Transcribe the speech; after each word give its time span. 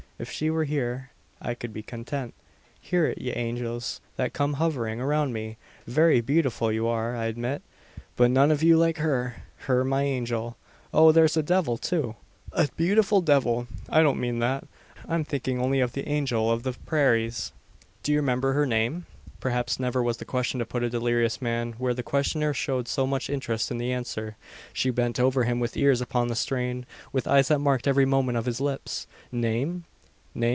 If 0.19 0.29
she 0.29 0.51
were 0.51 0.65
here, 0.65 1.09
I 1.41 1.55
could 1.55 1.73
be 1.73 1.81
content. 1.81 2.35
Hear 2.79 3.07
it, 3.07 3.17
ye 3.17 3.31
angels, 3.31 3.99
that 4.17 4.33
come 4.33 4.53
hovering 4.61 5.01
around 5.01 5.33
me! 5.33 5.57
Very 5.87 6.21
beautiful, 6.21 6.71
you 6.71 6.85
are, 6.85 7.15
I 7.15 7.25
admit; 7.25 7.63
but 8.15 8.29
none 8.29 8.51
of 8.51 8.61
you 8.61 8.77
like 8.77 8.97
her 8.97 9.37
her 9.65 9.83
my 9.83 10.03
angel. 10.03 10.57
Oh! 10.93 11.11
there's 11.11 11.37
a 11.37 11.41
devil, 11.41 11.75
too; 11.75 12.17
a 12.51 12.69
beautiful 12.77 13.21
devil 13.21 13.65
I 13.89 14.03
don't 14.03 14.19
mean 14.19 14.37
that. 14.39 14.67
I'm 15.09 15.23
thinking 15.25 15.59
only 15.59 15.79
of 15.79 15.93
the 15.93 16.07
angel 16.07 16.51
of 16.51 16.61
the 16.61 16.73
prairies." 16.73 17.51
"Do 18.03 18.11
you 18.11 18.19
remember 18.19 18.53
her 18.53 18.67
name?" 18.67 19.07
Perhaps 19.39 19.79
never 19.79 20.03
was 20.03 20.17
question 20.17 20.63
put 20.65 20.81
to 20.81 20.85
a 20.85 20.89
delirious 20.91 21.41
man, 21.41 21.71
where 21.79 21.95
the 21.95 22.03
questioner 22.03 22.53
showed 22.53 22.87
so 22.87 23.07
much 23.07 23.27
interest 23.27 23.71
in 23.71 23.79
the 23.79 23.91
answer. 23.91 24.37
She 24.71 24.91
bent 24.91 25.19
over 25.19 25.45
him 25.45 25.59
with 25.59 25.75
ears 25.75 25.99
upon 25.99 26.27
the 26.27 26.35
strain 26.35 26.85
with 27.11 27.25
eyes 27.27 27.47
that 27.47 27.57
marked 27.57 27.87
every 27.87 28.05
movement 28.05 28.37
of 28.37 28.45
his 28.45 28.61
lips. 28.61 29.07
"Name? 29.31 29.85
name? 30.33 30.45